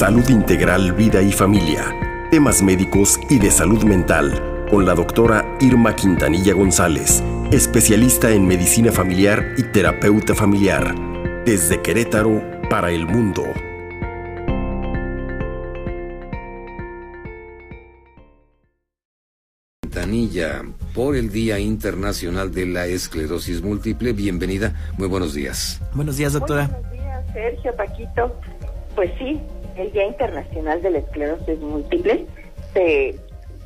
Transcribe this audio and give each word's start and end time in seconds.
Salud 0.00 0.26
Integral, 0.30 0.94
Vida 0.94 1.20
y 1.20 1.30
Familia. 1.30 1.94
Temas 2.30 2.62
médicos 2.62 3.20
y 3.28 3.38
de 3.38 3.50
salud 3.50 3.84
mental 3.84 4.64
con 4.70 4.86
la 4.86 4.94
doctora 4.94 5.44
Irma 5.60 5.94
Quintanilla 5.94 6.54
González, 6.54 7.22
especialista 7.52 8.30
en 8.30 8.46
medicina 8.46 8.92
familiar 8.92 9.44
y 9.58 9.62
terapeuta 9.62 10.34
familiar. 10.34 10.94
Desde 11.44 11.82
Querétaro 11.82 12.40
para 12.70 12.90
el 12.92 13.06
mundo. 13.06 13.42
Quintanilla, 19.82 20.62
por 20.94 21.14
el 21.14 21.30
Día 21.30 21.58
Internacional 21.58 22.54
de 22.54 22.64
la 22.64 22.86
Esclerosis 22.86 23.60
Múltiple. 23.60 24.14
Bienvenida, 24.14 24.74
muy 24.96 25.08
buenos 25.08 25.34
días. 25.34 25.78
Buenos 25.92 26.16
días, 26.16 26.32
doctora. 26.32 26.68
buenos 26.68 26.90
días, 26.90 27.24
Sergio, 27.34 27.76
Paquito. 27.76 28.40
Pues 28.96 29.10
sí, 29.18 29.38
el 29.80 29.92
Día 29.92 30.06
Internacional 30.06 30.82
de 30.82 30.90
la 30.90 30.98
Esclerosis 30.98 31.58
Múltiple 31.58 32.26
se 32.74 33.16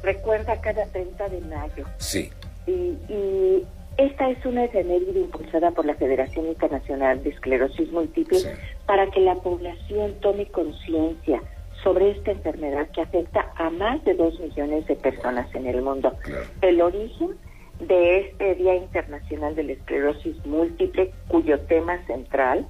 recuerda 0.03 0.61
cada 0.61 0.87
30 0.87 1.29
de 1.29 1.41
mayo. 1.43 1.85
Sí. 1.99 2.31
Y, 2.67 3.65
esta 3.97 4.29
es 4.29 4.45
una 4.45 4.65
efeméride 4.65 5.21
impulsada 5.21 5.71
por 5.71 5.87
la 5.87 5.95
Federación 5.95 6.49
Internacional 6.49 7.23
de 7.23 7.31
Esclerosis 7.31 7.93
Múltiple 7.93 8.41
para 8.87 9.09
que 9.13 9.21
la 9.21 9.37
población 9.37 10.15
tome 10.21 10.47
conciencia 10.47 11.41
sobre 11.85 12.11
esta 12.11 12.33
enfermedad 12.33 12.89
que 12.91 13.03
afecta 13.03 13.53
a 13.55 13.71
más 13.71 14.05
de 14.05 14.15
dos 14.15 14.41
millones 14.41 14.85
de 14.89 14.97
personas 14.97 15.47
en 15.55 15.69
el 15.69 15.81
mundo. 15.81 16.13
El 16.61 16.83
origen 16.83 17.37
de 17.79 18.19
este 18.19 18.57
Día 18.57 18.75
Internacional 18.75 19.55
de 19.55 19.63
la 19.63 19.73
Esclerosis 19.75 20.45
Múltiple, 20.45 21.13
cuyo 21.29 21.61
tema 21.61 22.05
central 22.07 22.67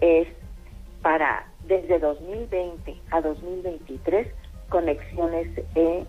es 0.00 0.26
para 1.02 1.46
desde 1.80 1.98
2020 1.98 2.94
a 3.10 3.20
2023 3.20 4.28
conexiones 4.68 5.48
en 5.74 6.06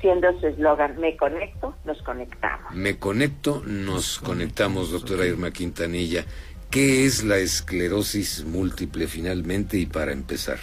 siendo 0.00 0.38
su 0.38 0.48
eslogan, 0.48 0.98
me 1.00 1.16
conecto, 1.16 1.74
nos 1.84 2.02
conectamos. 2.02 2.74
Me 2.74 2.98
conecto, 2.98 3.62
nos 3.64 4.18
conectamos, 4.18 4.90
doctora 4.90 5.24
Irma 5.24 5.50
Quintanilla. 5.50 6.24
¿Qué 6.70 7.06
es 7.06 7.24
la 7.24 7.38
esclerosis 7.38 8.44
múltiple 8.44 9.06
finalmente 9.06 9.78
y 9.78 9.86
para 9.86 10.12
empezar? 10.12 10.58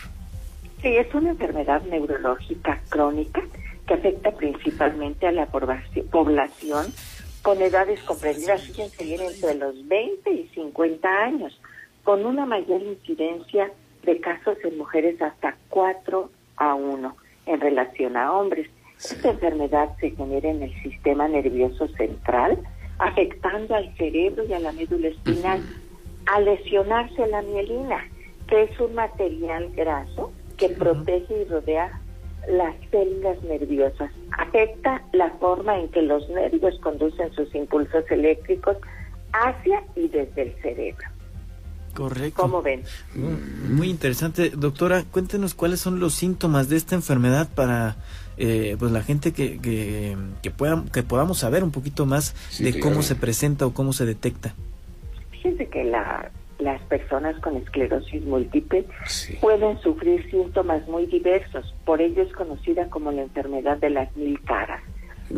Sí, 0.81 0.95
es 0.95 1.11
una 1.15 1.31
enfermedad 1.31 1.81
neurológica 1.83 2.81
crónica 2.89 3.41
que 3.87 3.93
afecta 3.95 4.31
principalmente 4.31 5.25
a 5.25 5.31
la 5.31 5.47
población 5.47 6.93
con 7.41 7.61
edades 7.61 7.99
comprendidas, 8.03 8.61
fíjense 8.61 9.03
bien, 9.03 9.21
entre 9.21 9.55
los 9.55 9.87
20 9.87 10.31
y 10.31 10.47
50 10.53 11.09
años, 11.09 11.59
con 12.03 12.25
una 12.25 12.45
mayor 12.45 12.81
incidencia 12.81 13.71
de 14.03 14.19
casos 14.19 14.57
en 14.63 14.77
mujeres 14.77 15.21
hasta 15.21 15.55
4 15.69 16.29
a 16.57 16.73
1 16.73 17.15
en 17.45 17.61
relación 17.61 18.17
a 18.17 18.33
hombres. 18.33 18.69
Esta 18.97 19.31
enfermedad 19.31 19.89
se 19.99 20.11
genera 20.11 20.49
en 20.49 20.63
el 20.63 20.83
sistema 20.83 21.27
nervioso 21.27 21.87
central, 21.89 22.59
afectando 22.99 23.75
al 23.75 23.95
cerebro 23.97 24.43
y 24.45 24.53
a 24.53 24.59
la 24.59 24.71
médula 24.71 25.07
espinal. 25.07 25.61
Al 26.27 26.45
lesionarse 26.45 27.25
la 27.27 27.41
mielina, 27.41 28.05
que 28.47 28.63
es 28.63 28.79
un 28.79 28.93
material 28.93 29.71
graso 29.75 30.31
que 30.57 30.69
protege 30.69 31.41
y 31.41 31.45
rodea 31.45 31.99
las 32.47 32.75
células 32.91 33.41
nerviosas. 33.43 34.11
Afecta 34.37 35.01
la 35.13 35.29
forma 35.31 35.79
en 35.79 35.89
que 35.89 36.01
los 36.01 36.29
nervios 36.29 36.79
conducen 36.79 37.31
sus 37.33 37.53
impulsos 37.55 38.09
eléctricos 38.09 38.77
hacia 39.33 39.83
y 39.95 40.07
desde 40.07 40.43
el 40.43 40.53
cerebro. 40.61 41.07
Correcto. 41.93 42.41
¿Cómo 42.41 42.61
ven? 42.61 42.83
Muy 43.15 43.89
interesante. 43.89 44.49
Doctora, 44.49 45.03
cuéntenos 45.11 45.53
cuáles 45.53 45.79
son 45.79 45.99
los 45.99 46.13
síntomas 46.13 46.69
de 46.69 46.77
esta 46.77 46.95
enfermedad 46.95 47.49
para 47.53 47.97
eh, 48.37 48.75
pues 48.79 48.91
la 48.91 49.03
gente 49.03 49.33
que, 49.33 49.59
que, 49.59 50.17
que, 50.41 50.51
pueda, 50.51 50.83
que 50.93 51.03
podamos 51.03 51.39
saber 51.39 51.63
un 51.63 51.71
poquito 51.71 52.05
más 52.05 52.35
de 52.59 52.79
cómo 52.79 53.01
se 53.03 53.15
presenta 53.15 53.65
o 53.65 53.73
cómo 53.73 53.93
se 53.93 54.05
detecta. 54.05 54.55
Fíjense 55.31 55.67
que 55.67 55.83
la, 55.83 56.31
las 56.61 56.81
personas 56.83 57.39
con 57.41 57.57
esclerosis 57.57 58.23
múltiple 58.23 58.85
pueden 59.41 59.79
sufrir 59.81 60.29
síntomas 60.29 60.87
muy 60.87 61.07
diversos. 61.07 61.73
Por 61.85 62.01
ello 62.01 62.21
es 62.21 62.31
conocida 62.33 62.87
como 62.89 63.11
la 63.11 63.23
enfermedad 63.23 63.77
de 63.77 63.89
las 63.89 64.15
mil 64.15 64.39
caras. 64.41 64.81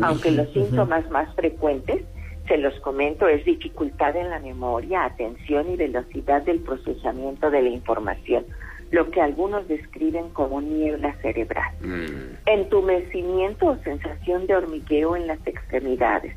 Aunque 0.02 0.30
los 0.30 0.52
síntomas 0.52 1.08
más 1.10 1.32
frecuentes 1.34 2.04
se 2.46 2.58
los 2.58 2.78
comento, 2.80 3.28
es 3.28 3.44
dificultad 3.44 4.16
en 4.16 4.30
la 4.30 4.38
memoria, 4.38 5.04
atención 5.04 5.70
y 5.70 5.76
velocidad 5.76 6.42
del 6.42 6.60
procesamiento 6.60 7.50
de 7.50 7.62
la 7.62 7.70
información, 7.70 8.44
lo 8.90 9.10
que 9.10 9.20
algunos 9.20 9.66
describen 9.66 10.28
como 10.30 10.60
niebla 10.60 11.14
cerebral. 11.22 11.72
Mm. 11.80 12.36
Entumecimiento 12.46 13.66
o 13.66 13.76
sensación 13.78 14.46
de 14.46 14.56
hormigueo 14.56 15.16
en 15.16 15.26
las 15.26 15.44
extremidades, 15.46 16.36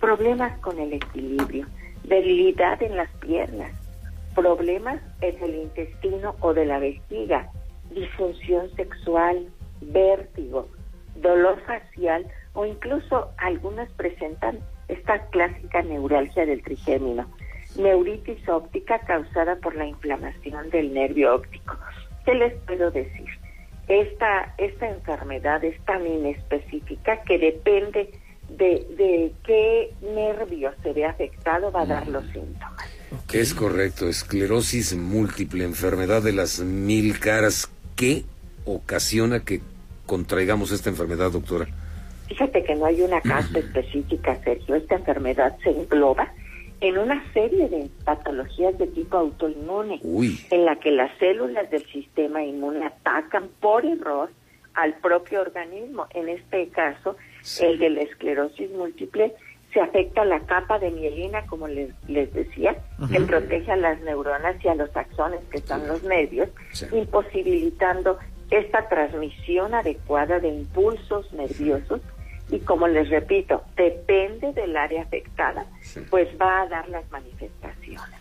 problemas 0.00 0.58
con 0.60 0.78
el 0.78 0.92
equilibrio, 0.92 1.66
debilidad 2.04 2.82
en 2.82 2.96
las 2.96 3.10
piernas, 3.16 3.72
problemas 4.34 5.00
en 5.22 5.42
el 5.42 5.54
intestino 5.54 6.36
o 6.40 6.52
de 6.52 6.66
la 6.66 6.78
vejiga, 6.78 7.50
disfunción 7.90 8.70
sexual, 8.76 9.48
vértigo, 9.80 10.68
dolor 11.16 11.60
facial 11.66 12.26
o 12.52 12.66
incluso 12.66 13.30
algunas 13.38 13.90
presentan 13.92 14.58
esta 14.88 15.26
clásica 15.28 15.82
neuralgia 15.82 16.46
del 16.46 16.62
trigémino, 16.62 17.30
neuritis 17.76 18.48
óptica 18.48 18.98
causada 19.00 19.56
por 19.56 19.76
la 19.76 19.86
inflamación 19.86 20.70
del 20.70 20.92
nervio 20.92 21.34
óptico. 21.34 21.76
¿Qué 22.24 22.34
les 22.34 22.54
puedo 22.62 22.90
decir? 22.90 23.28
Esta, 23.86 24.54
esta 24.58 24.88
enfermedad 24.88 25.64
es 25.64 25.82
tan 25.84 26.06
inespecífica 26.06 27.22
que 27.22 27.38
depende 27.38 28.10
de, 28.50 28.86
de 28.96 29.32
qué 29.44 29.94
nervio 30.02 30.72
se 30.82 30.92
ve 30.92 31.04
afectado 31.04 31.70
va 31.70 31.82
a 31.82 31.86
dar 31.86 32.08
los 32.08 32.24
síntomas. 32.26 32.98
Es 33.32 33.54
correcto, 33.54 34.08
esclerosis 34.08 34.94
múltiple, 34.94 35.64
enfermedad 35.64 36.22
de 36.22 36.32
las 36.32 36.60
mil 36.60 37.18
caras. 37.18 37.70
¿Qué 37.96 38.24
ocasiona 38.64 39.40
que 39.40 39.60
contraigamos 40.06 40.72
esta 40.72 40.90
enfermedad, 40.90 41.30
doctora? 41.30 41.66
Fíjate 42.28 42.62
que 42.62 42.74
no 42.74 42.86
hay 42.86 43.02
una 43.02 43.20
causa 43.22 43.58
específica, 43.58 44.36
Sergio. 44.44 44.74
Esta 44.74 44.96
enfermedad 44.96 45.56
se 45.62 45.70
engloba 45.70 46.32
en 46.80 46.98
una 46.98 47.24
serie 47.32 47.68
de 47.68 47.90
patologías 48.04 48.78
de 48.78 48.86
tipo 48.86 49.16
autoinmune, 49.16 50.00
en 50.50 50.64
la 50.64 50.76
que 50.76 50.92
las 50.92 51.10
células 51.18 51.68
del 51.70 51.84
sistema 51.86 52.44
inmune 52.44 52.86
atacan 52.86 53.48
por 53.60 53.84
error 53.84 54.30
al 54.74 54.94
propio 54.94 55.40
organismo. 55.40 56.06
En 56.14 56.28
este 56.28 56.68
caso, 56.68 57.16
el 57.60 57.78
de 57.78 57.90
la 57.90 58.02
esclerosis 58.02 58.70
múltiple, 58.70 59.34
se 59.72 59.80
afecta 59.80 60.24
la 60.24 60.40
capa 60.40 60.78
de 60.78 60.90
mielina, 60.90 61.44
como 61.46 61.68
les, 61.68 61.90
les 62.08 62.32
decía, 62.32 62.76
que 63.10 63.20
protege 63.20 63.72
a 63.72 63.76
las 63.76 64.00
neuronas 64.00 64.56
y 64.64 64.68
a 64.68 64.74
los 64.74 64.96
axones, 64.96 65.40
que 65.50 65.58
son 65.58 65.86
los 65.86 66.02
nervios, 66.04 66.48
imposibilitando 66.92 68.18
esta 68.50 68.88
transmisión 68.88 69.74
adecuada 69.74 70.38
de 70.38 70.48
impulsos 70.48 71.30
nerviosos 71.32 72.00
y 72.50 72.58
como 72.60 72.88
les 72.88 73.08
repito, 73.10 73.62
depende 73.76 74.52
del 74.52 74.76
área 74.76 75.02
afectada, 75.02 75.66
pues 76.10 76.28
va 76.40 76.62
a 76.62 76.68
dar 76.68 76.88
las 76.88 77.10
manifestaciones. 77.10 78.18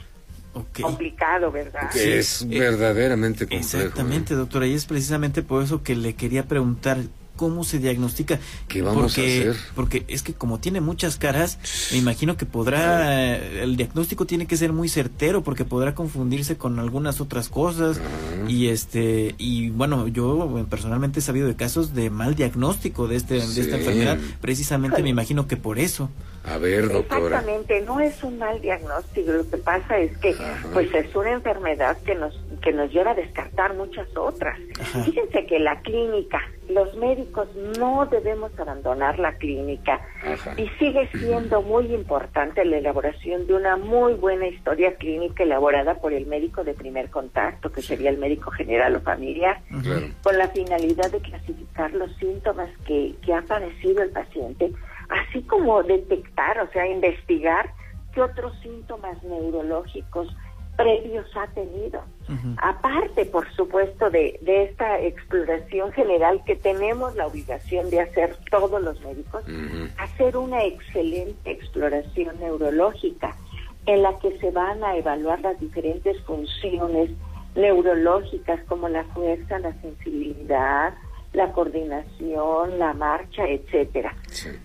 Complicado, 0.81 1.51
¿verdad? 1.51 1.89
Que 1.91 2.17
es 2.17 2.47
verdaderamente 2.47 3.45
complejo. 3.45 3.77
Exactamente, 3.77 4.33
doctora, 4.33 4.65
y 4.65 4.73
es 4.73 4.85
precisamente 4.85 5.43
por 5.43 5.63
eso 5.63 5.83
que 5.83 5.95
le 5.95 6.15
quería 6.15 6.47
preguntar 6.47 6.97
cómo 7.37 7.63
se 7.63 7.79
diagnostica. 7.79 8.39
¿Qué 8.67 8.81
vamos 8.81 9.13
porque, 9.13 9.21
a 9.21 9.51
hacer? 9.51 9.63
Porque 9.75 10.03
es 10.09 10.23
que 10.23 10.33
como 10.33 10.59
tiene 10.59 10.81
muchas 10.81 11.17
caras, 11.17 11.59
me 11.91 11.97
imagino 11.97 12.35
que 12.35 12.45
podrá, 12.45 13.37
el 13.37 13.77
diagnóstico 13.77 14.25
tiene 14.25 14.47
que 14.47 14.57
ser 14.57 14.73
muy 14.73 14.89
certero 14.89 15.43
porque 15.43 15.63
podrá 15.63 15.95
confundirse 15.95 16.57
con 16.57 16.79
algunas 16.79 17.21
otras 17.21 17.47
cosas 17.47 18.01
y 18.47 18.67
este 18.67 19.35
y 19.37 19.69
bueno, 19.69 20.07
yo 20.07 20.65
personalmente 20.69 21.19
he 21.19 21.21
sabido 21.21 21.47
de 21.47 21.55
casos 21.55 21.93
de 21.93 22.09
mal 22.09 22.35
diagnóstico 22.35 23.07
de 23.07 23.15
este 23.15 23.35
de 23.35 23.61
esta 23.61 23.77
enfermedad, 23.77 24.17
precisamente 24.41 25.01
me 25.01 25.09
imagino 25.09 25.47
que 25.47 25.55
por 25.57 25.79
eso. 25.79 26.09
A 26.43 26.57
ver, 26.57 26.89
doctora. 26.89 27.39
Exactamente, 27.39 27.81
no 27.81 27.99
es 27.99 28.23
un 28.23 28.37
mal 28.37 28.61
diagnóstico, 28.61 29.31
lo 29.31 29.49
que 29.49 29.57
pasa 29.57 29.99
es 29.99 30.17
que 30.17 30.35
pues 30.73 30.93
es 30.93 31.13
una 31.15 31.31
enfermedad 31.31 31.97
que 31.99 32.15
nos 32.15 32.39
que 32.61 32.71
nos 32.71 32.91
lleva 32.91 33.11
a 33.11 33.15
descartar 33.15 33.75
muchas 33.75 34.07
otras. 34.15 34.57
Fíjense 35.05 35.45
que 35.45 35.59
la 35.59 35.81
clínica, 35.81 36.41
los 36.69 36.95
médicos 36.95 37.47
no 37.77 38.05
debemos 38.05 38.51
abandonar 38.59 39.19
la 39.19 39.33
clínica. 39.37 40.01
Y 40.57 40.67
sigue 40.79 41.09
siendo 41.13 41.61
muy 41.61 41.93
importante 41.93 42.63
la 42.65 42.77
elaboración 42.77 43.47
de 43.47 43.53
una 43.53 43.77
muy 43.77 44.13
buena 44.15 44.47
historia 44.47 44.95
clínica 44.95 45.43
elaborada 45.43 45.95
por 45.95 46.13
el 46.13 46.25
médico 46.25 46.63
de 46.63 46.73
primer 46.73 47.09
contacto, 47.09 47.71
que 47.71 47.81
sería 47.81 48.09
el 48.09 48.17
médico 48.17 48.51
general 48.51 48.95
o 48.95 49.01
familiar, 49.01 49.61
con 50.23 50.37
la 50.37 50.47
finalidad 50.49 51.11
de 51.11 51.19
clasificar 51.19 51.93
los 51.93 52.13
síntomas 52.17 52.69
que, 52.85 53.15
que 53.21 53.33
ha 53.33 53.41
padecido 53.41 54.03
el 54.03 54.09
paciente 54.11 54.71
así 55.09 55.41
como 55.43 55.83
detectar, 55.83 56.59
o 56.59 56.71
sea, 56.71 56.87
investigar 56.87 57.71
qué 58.13 58.21
otros 58.21 58.53
síntomas 58.61 59.21
neurológicos 59.23 60.27
previos 60.77 61.25
ha 61.35 61.47
tenido. 61.47 62.01
Aparte, 62.61 63.25
por 63.25 63.49
supuesto, 63.53 64.09
de, 64.09 64.37
de, 64.41 64.63
esta 64.63 64.99
exploración 64.99 65.91
general 65.91 66.43
que 66.45 66.55
tenemos 66.55 67.15
la 67.15 67.27
obligación 67.27 67.89
de 67.89 68.01
hacer 68.01 68.37
todos 68.51 68.81
los 68.81 69.01
médicos, 69.01 69.43
hacer 69.97 70.37
una 70.37 70.63
excelente 70.63 71.51
exploración 71.51 72.39
neurológica 72.39 73.35
en 73.85 74.03
la 74.03 74.17
que 74.19 74.37
se 74.39 74.51
van 74.51 74.83
a 74.83 74.97
evaluar 74.97 75.39
las 75.41 75.59
diferentes 75.59 76.21
funciones 76.23 77.09
neurológicas 77.55 78.59
como 78.67 78.87
la 78.87 79.03
fuerza, 79.05 79.59
la 79.59 79.73
sensibilidad, 79.81 80.93
la 81.33 81.51
coordinación, 81.53 82.77
la 82.77 82.93
marcha, 82.93 83.47
etcétera, 83.47 84.15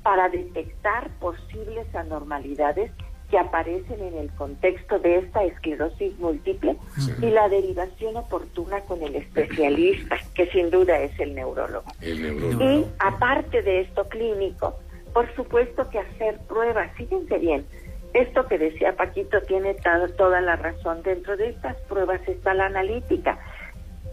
para 0.02 0.28
detectar 0.28 1.10
posibles 1.18 1.92
anormalidades 1.94 2.90
que 3.32 3.38
aparecen 3.38 3.98
en 3.98 4.18
el 4.18 4.30
contexto 4.32 4.98
de 4.98 5.16
esta 5.16 5.42
esclerosis 5.42 6.18
múltiple 6.18 6.76
y 7.22 7.30
la 7.30 7.48
derivación 7.48 8.14
oportuna 8.18 8.82
con 8.82 9.02
el 9.02 9.16
especialista, 9.16 10.18
que 10.34 10.50
sin 10.50 10.68
duda 10.68 11.00
es 11.00 11.18
el 11.18 11.34
neurólogo. 11.34 11.86
Y 12.02 12.84
aparte 12.98 13.62
de 13.62 13.80
esto 13.80 14.06
clínico, 14.10 14.78
por 15.14 15.34
supuesto 15.34 15.88
que 15.88 16.00
hacer 16.00 16.40
pruebas, 16.46 16.92
fíjense 16.94 17.38
bien, 17.38 17.64
esto 18.12 18.46
que 18.46 18.58
decía 18.58 18.96
Paquito 18.96 19.40
tiene 19.40 19.76
toda 20.18 20.42
la 20.42 20.56
razón, 20.56 21.02
dentro 21.02 21.34
de 21.38 21.48
estas 21.48 21.76
pruebas 21.88 22.20
está 22.28 22.52
la 22.52 22.66
analítica. 22.66 23.38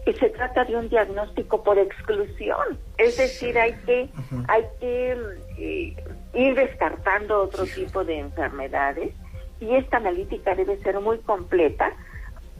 Y 0.06 0.14
se 0.14 0.30
trata 0.30 0.64
de 0.64 0.76
un 0.76 0.88
diagnóstico 0.88 1.62
por 1.62 1.78
exclusión, 1.78 2.78
es 2.96 3.18
decir, 3.18 3.58
hay 3.58 3.74
que, 3.84 4.08
hay 4.48 4.64
que 4.80 5.14
eh, 5.58 5.96
ir 6.34 6.54
descartando 6.54 7.42
otro 7.42 7.64
tipo 7.64 8.04
de 8.04 8.18
enfermedades 8.18 9.12
y 9.60 9.74
esta 9.74 9.98
analítica 9.98 10.54
debe 10.54 10.78
ser 10.82 11.00
muy 11.00 11.18
completa, 11.18 11.92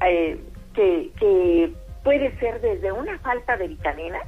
eh, 0.06 0.38
que, 0.74 1.10
que 1.18 1.72
puede 2.04 2.36
ser 2.38 2.60
desde 2.60 2.92
una 2.92 3.18
falta 3.18 3.56
de 3.56 3.68
vitamina 3.68 4.18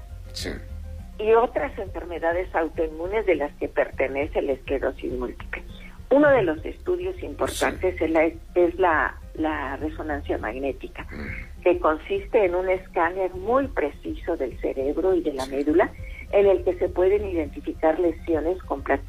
y 1.19 1.33
otras 1.35 1.77
enfermedades 1.79 2.55
autoinmunes 2.55 3.27
de 3.27 3.37
las 3.37 3.53
que 3.57 3.69
pertenece 3.69 4.43
la 4.43 4.53
esclerosis 4.53 5.13
múltiple. 5.13 5.63
Uno 6.11 6.29
de 6.29 6.43
los 6.43 6.65
estudios 6.65 7.21
importantes 7.23 8.01
es, 8.01 8.11
la, 8.11 8.25
es 8.25 8.75
la, 8.79 9.19
la 9.35 9.77
resonancia 9.77 10.37
magnética, 10.39 11.05
mm. 11.05 11.52
Que 11.63 11.79
consiste 11.79 12.45
en 12.45 12.55
un 12.55 12.69
escáner 12.69 13.35
muy 13.35 13.69
preciso 13.69 14.37
del 14.37 14.59
cerebro 14.61 15.15
y 15.15 15.23
de 15.23 15.33
la 15.33 15.47
médula 15.47 15.93
en 16.33 16.47
el 16.47 16.65
que 16.65 16.75
se 16.75 16.89
pueden 16.89 17.25
identificar 17.27 17.99
lesiones 18.01 18.59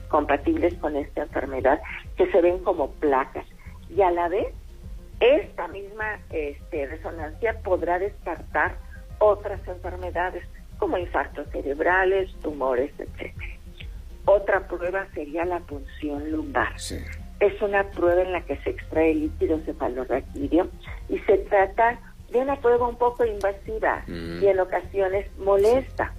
compatibles 0.10 0.74
con 0.76 0.96
esta 0.96 1.24
enfermedad 1.24 1.82
que 2.18 2.30
se 2.32 2.42
ven 2.42 2.60
como 2.60 2.92
placas. 2.92 3.46
Y 3.90 4.02
a 4.02 4.12
la 4.12 4.28
vez, 4.28 4.48
esta 5.20 5.68
misma 5.70 6.20
este, 6.32 6.86
resonancia 6.86 7.60
podrá 7.64 7.98
descartar 7.98 8.76
otras 9.20 9.66
enfermedades 9.68 10.44
como 10.78 10.98
infartos 10.98 11.48
cerebrales, 11.52 12.34
tumores, 12.42 12.92
etc. 13.00 13.34
Otra 14.26 14.68
prueba 14.68 15.08
sería 15.14 15.46
la 15.46 15.60
punción 15.60 16.30
lumbar. 16.30 16.76
Es 17.40 17.62
una 17.62 17.90
prueba 17.92 18.22
en 18.22 18.34
la 18.34 18.42
que 18.42 18.58
se 18.58 18.72
extrae 18.72 19.16
líquido 19.16 19.60
cefalorraquídeo 19.60 20.68
y 21.10 21.20
se 21.20 21.38
trata 21.38 22.00
de 22.34 22.40
una 22.40 22.60
prueba 22.60 22.88
un 22.88 22.98
poco 22.98 23.24
invasiva 23.24 24.04
mm. 24.08 24.44
y 24.44 24.48
en 24.48 24.60
ocasiones 24.60 25.26
molesta 25.38 26.14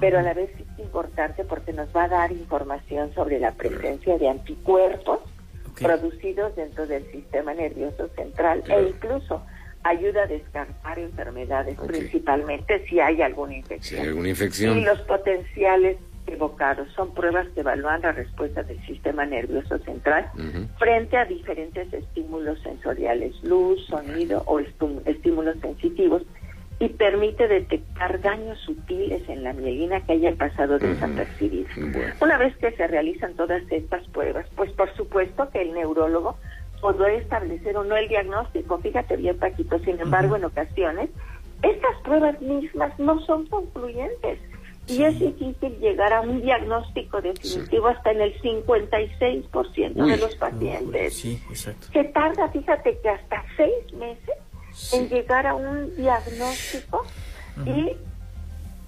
pero 0.00 0.18
a 0.18 0.22
la 0.22 0.34
vez 0.34 0.50
es 0.58 0.78
importante 0.78 1.44
porque 1.44 1.72
nos 1.72 1.94
va 1.94 2.04
a 2.04 2.08
dar 2.08 2.32
información 2.32 3.12
sobre 3.14 3.40
la 3.40 3.52
presencia 3.52 4.16
de 4.16 4.28
anticuerpos 4.28 5.20
producidos 5.74 6.54
dentro 6.56 6.86
del 6.86 7.04
sistema 7.10 7.54
nervioso 7.54 8.08
central 8.16 8.62
e 8.68 8.82
incluso 8.82 9.42
ayuda 9.84 10.24
a 10.24 10.26
descartar 10.26 10.98
enfermedades, 10.98 11.78
principalmente 11.86 12.84
si 12.88 13.00
hay 13.00 13.22
alguna 13.22 13.56
infección. 13.56 14.06
alguna 14.06 14.28
infección. 14.28 14.78
Y 14.78 14.84
los 14.84 15.00
potenciales 15.02 15.96
evocados 16.28 16.88
son 16.94 17.14
pruebas 17.14 17.46
que 17.54 17.60
evalúan 17.60 18.02
la 18.02 18.12
respuesta 18.12 18.62
del 18.62 18.80
sistema 18.86 19.24
nervioso 19.26 19.78
central 19.78 20.30
frente 20.78 21.16
a 21.16 21.24
diferentes 21.24 21.92
estímulos 21.92 22.60
sensoriales, 22.62 23.34
luz, 23.42 23.84
sonido 23.86 24.42
o 24.46 24.60
estímulos 24.60 25.56
sensitivos 25.60 26.22
y 26.80 26.88
permite 26.90 27.48
detectar 27.48 28.20
daños 28.20 28.58
sutiles 28.60 29.28
en 29.28 29.42
la 29.42 29.52
mielina 29.52 30.00
que 30.06 30.12
hayan 30.12 30.36
pasado 30.36 30.78
desapercibidos. 30.78 31.72
Una 32.20 32.38
vez 32.38 32.56
que 32.58 32.70
se 32.72 32.86
realizan 32.86 33.34
todas 33.34 33.62
estas 33.70 34.06
pruebas, 34.08 34.46
pues 34.54 34.70
por 34.72 34.94
supuesto 34.94 35.50
que 35.50 35.62
el 35.62 35.74
neurólogo 35.74 36.36
podrá 36.80 37.12
establecer 37.12 37.76
o 37.76 37.82
no 37.82 37.96
el 37.96 38.08
diagnóstico. 38.08 38.78
Fíjate 38.78 39.16
bien, 39.16 39.36
Paquito, 39.38 39.78
sin 39.80 40.00
embargo, 40.00 40.36
en 40.36 40.44
ocasiones, 40.44 41.10
estas 41.62 41.96
pruebas 42.04 42.40
mismas 42.40 42.96
no 43.00 43.18
son 43.22 43.46
concluyentes. 43.46 44.38
Y 44.88 45.02
es 45.02 45.18
difícil 45.18 45.78
llegar 45.80 46.12
a 46.12 46.20
un 46.22 46.40
diagnóstico 46.40 47.20
definitivo 47.20 47.88
hasta 47.88 48.10
en 48.10 48.22
el 48.22 48.40
56% 48.40 49.92
de 49.92 50.16
los 50.16 50.34
pacientes. 50.36 51.14
Sí, 51.14 51.42
exacto. 51.50 51.88
Se 51.92 52.04
tarda, 52.04 52.48
fíjate 52.48 52.98
que 53.02 53.08
hasta 53.08 53.44
seis 53.56 53.92
meses 53.92 54.36
en 54.92 55.08
llegar 55.08 55.46
a 55.46 55.54
un 55.54 55.94
diagnóstico 55.96 57.04
y 57.66 57.96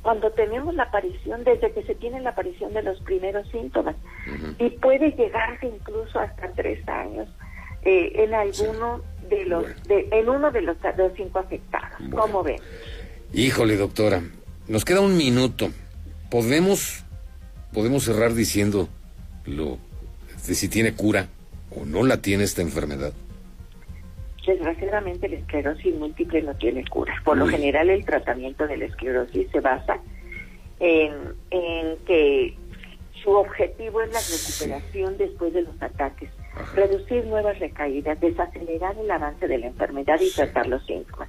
cuando 0.03 0.31
tenemos 0.31 0.75
la 0.75 0.85
aparición, 0.85 1.45
desde 1.45 1.73
que 1.73 1.83
se 1.83 1.95
tiene 1.95 2.21
la 2.21 2.31
aparición 2.31 2.73
de 2.73 2.83
los 2.83 3.01
primeros 3.01 3.47
síntomas, 3.51 3.97
y 4.59 4.71
puede 4.71 5.11
llegarse 5.13 5.67
incluso 5.67 6.19
hasta 6.19 6.51
tres 6.53 6.87
años 6.89 7.29
eh, 7.83 8.13
en 8.15 8.35
alguno 8.35 9.03
de 9.29 9.45
los, 9.45 9.65
de, 9.85 10.09
en 10.11 10.29
uno 10.29 10.51
de 10.51 10.63
los, 10.63 10.77
cinco 11.17 11.39
afectados. 11.39 11.99
¿Cómo 12.13 12.43
ven? 12.43 12.61
Híjole, 13.33 13.77
doctora, 13.77 14.23
nos 14.69 14.85
queda 14.85 15.01
un 15.01 15.17
minuto. 15.17 15.71
Podemos, 16.31 17.05
podemos 17.73 18.05
cerrar 18.05 18.35
diciendo 18.35 18.89
lo 19.45 19.79
de 20.47 20.55
si 20.55 20.69
tiene 20.69 20.95
cura 20.95 21.29
o 21.71 21.85
no 21.85 22.05
la 22.05 22.23
tiene 22.23 22.45
esta 22.45 22.63
enfermedad. 22.63 23.13
Desgraciadamente 24.47 25.29
la 25.29 25.37
esclerosis 25.37 25.95
múltiple 25.95 26.43
no 26.43 26.55
tiene 26.55 26.85
cura. 26.87 27.15
Por 27.25 27.37
lo 27.37 27.47
general 27.47 27.91
el 27.91 28.05
tratamiento 28.05 28.67
de 28.67 28.79
la 28.79 28.87
esclerosis 28.87 29.49
se 29.51 29.61
basa 29.61 30.01
en, 30.81 31.13
que 32.07 32.57
su 33.23 33.31
objetivo 33.31 34.01
es 34.01 34.13
la 34.13 34.21
recuperación 34.21 35.19
después 35.19 35.53
de 35.53 35.63
los 35.63 35.83
ataques, 35.83 36.31
reducir 36.75 37.27
nuevas 37.27 37.59
recaídas, 37.59 38.19
desacelerar 38.19 38.97
el 38.97 39.11
avance 39.11 39.47
de 39.47 39.59
la 39.59 39.67
enfermedad 39.67 40.19
y 40.21 40.33
tratar 40.33 40.67
los 40.67 40.85
síntomas. 40.87 41.29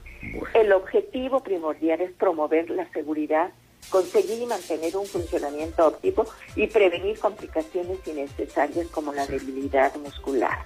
El 0.54 0.72
objetivo 0.72 1.42
primordial 1.42 2.02
es 2.02 2.12
promover 2.14 2.70
la 2.70 2.90
seguridad 2.92 3.52
conseguir 3.90 4.42
y 4.42 4.46
mantener 4.46 4.96
un 4.96 5.06
funcionamiento 5.06 5.88
óptimo 5.88 6.26
y 6.56 6.68
prevenir 6.68 7.20
complicaciones 7.20 8.00
innecesarias 8.06 8.88
como 8.88 9.14
la 9.14 9.26
debilidad 9.28 9.96
muscular, 9.98 10.60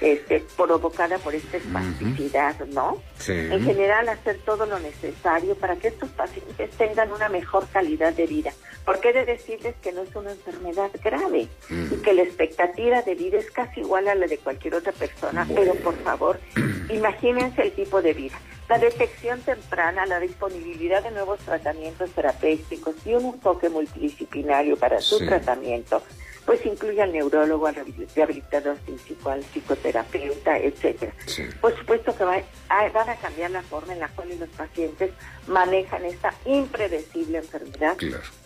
este, 0.00 0.44
provocada 0.56 1.18
por 1.18 1.34
esta 1.34 1.56
espasticidad, 1.56 2.58
¿no? 2.66 3.02
En 3.26 3.64
general, 3.64 4.08
hacer 4.08 4.38
todo 4.44 4.66
lo 4.66 4.78
necesario 4.78 5.54
para 5.56 5.76
que 5.76 5.88
estos 5.88 6.08
pacientes 6.10 6.70
tengan 6.72 7.12
una 7.12 7.28
mejor 7.28 7.68
calidad 7.68 8.14
de 8.14 8.26
vida. 8.26 8.52
Porque 8.84 9.10
he 9.10 9.12
de 9.12 9.24
decirles 9.26 9.74
que 9.82 9.92
no 9.92 10.02
es 10.02 10.14
una 10.16 10.32
enfermedad 10.32 10.90
grave 11.04 11.48
y 11.68 11.96
que 11.96 12.14
la 12.14 12.22
expectativa 12.22 13.02
de 13.02 13.14
vida 13.14 13.38
es 13.38 13.50
casi 13.50 13.80
igual 13.80 14.08
a 14.08 14.14
la 14.14 14.26
de 14.26 14.38
cualquier 14.38 14.74
otra 14.74 14.92
persona, 14.92 15.46
pero 15.54 15.74
por 15.74 15.96
favor, 16.02 16.40
imagínense 16.90 17.62
el 17.62 17.72
tipo 17.72 18.00
de 18.00 18.14
vida 18.14 18.38
la 18.70 18.78
detección 18.78 19.40
temprana, 19.40 20.06
la 20.06 20.20
disponibilidad 20.20 21.02
de 21.02 21.10
nuevos 21.10 21.40
tratamientos 21.40 22.08
terapéuticos 22.10 22.94
y 23.04 23.14
un 23.14 23.34
enfoque 23.34 23.68
multidisciplinario 23.68 24.76
para 24.76 25.00
su 25.00 25.18
tratamiento, 25.18 26.00
pues 26.46 26.64
incluye 26.64 27.02
al 27.02 27.10
neurólogo, 27.10 27.66
al 27.66 27.74
rehabilitador 28.14 28.78
físico, 28.86 29.28
al 29.28 29.42
psicoterapeuta, 29.42 30.56
etcétera. 30.56 31.12
Por 31.60 31.76
supuesto 31.76 32.16
que 32.16 32.22
van 32.22 33.08
a 33.08 33.16
cambiar 33.16 33.50
la 33.50 33.62
forma 33.62 33.92
en 33.92 33.98
la 33.98 34.08
cual 34.10 34.28
los 34.38 34.48
pacientes 34.50 35.10
manejan 35.48 36.04
esta 36.04 36.32
impredecible 36.44 37.38
enfermedad 37.38 37.96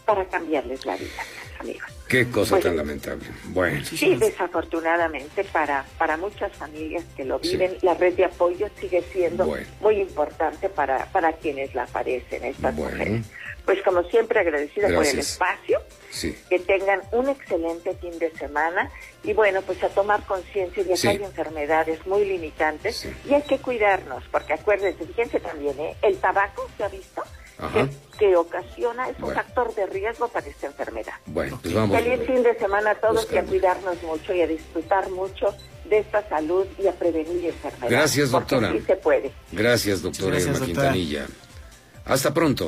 para 0.05 0.25
cambiarles 0.27 0.85
la 0.85 0.97
vida, 0.97 1.23
amigos. 1.59 1.89
Qué 2.09 2.31
cosa 2.31 2.59
tan 2.61 2.77
lamentable. 2.77 3.25
Bueno. 3.47 3.85
Sí, 3.85 4.15
desafortunadamente 4.17 5.45
para, 5.45 5.85
para 5.99 6.17
muchas 6.17 6.53
familias 6.53 7.05
que 7.17 7.25
lo 7.25 7.39
viven, 7.39 7.77
la 7.83 7.95
red 7.95 8.15
de 8.15 8.27
apoyo 8.27 8.69
sigue 8.79 9.03
siendo 9.13 9.57
muy 9.81 10.01
importante 10.01 10.69
para, 10.69 11.07
para 11.07 11.33
quienes 11.33 11.75
la 11.75 11.87
padecen, 11.87 12.45
estas 12.45 12.75
mujeres. 12.75 13.27
Pues 13.65 13.81
como 13.83 14.03
siempre 14.05 14.41
agradecida 14.41 14.89
por 14.95 15.07
el 15.07 15.19
espacio, 15.19 15.81
que 16.51 16.59
tengan 16.59 17.01
un 17.13 17.31
excelente 17.31 17.95
fin 17.97 18.19
de 18.19 18.31
semana 18.33 18.91
y 19.23 19.33
bueno, 19.33 19.63
pues 19.63 19.83
a 19.83 19.89
tomar 19.89 20.23
conciencia 20.27 20.85
de 20.85 20.95
que 20.95 21.09
hay 21.09 21.17
enfermedades 21.17 22.07
muy 22.07 22.27
limitantes 22.27 23.09
y 23.29 23.33
hay 23.33 23.43
que 23.43 23.59
cuidarnos, 23.59 24.23
porque 24.31 24.53
acuérdense, 24.53 25.07
fíjense 25.07 25.41
también, 25.41 25.81
¿eh? 25.81 25.97
el 26.03 26.19
tabaco, 26.19 26.69
¿se 26.77 26.85
ha 26.85 26.89
visto? 26.89 27.23
Que, 28.19 28.37
ocasiona, 28.37 29.09
es 29.09 29.17
un 29.21 29.35
factor 29.35 29.75
de 29.75 29.87
riesgo 29.87 30.29
para 30.29 30.47
esta 30.47 30.67
enfermedad. 30.67 31.15
Bueno, 31.27 31.59
pues 31.61 31.75
vamos. 31.75 31.97
Feliz 31.97 32.27
fin 32.27 32.43
de 32.43 32.57
semana 32.59 32.93
a 32.93 32.95
todos 32.95 33.27
y 33.33 33.37
a 33.37 33.45
cuidarnos 33.45 34.03
mucho 34.03 34.33
y 34.35 34.43
a 34.43 34.47
disfrutar 34.47 35.11
mucho 35.11 35.55
de 35.89 35.99
esta 35.99 36.27
salud 36.29 36.67
y 36.79 36.87
a 36.87 36.93
prevenir 36.93 37.47
enfermedades. 37.47 37.91
Gracias, 37.91 38.31
doctora. 38.31 38.73
Sí 38.73 38.81
se 38.87 38.97
puede. 38.97 39.33
Gracias, 39.53 40.03
doctora 40.03 40.39
Irma 40.39 40.61
Quintanilla. 40.61 41.27
Hasta 42.05 42.33
pronto. 42.35 42.63